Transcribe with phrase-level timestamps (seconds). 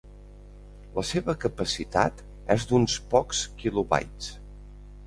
[0.95, 2.25] La seva capacitat
[2.57, 4.37] és d'uns pocs kilobytes.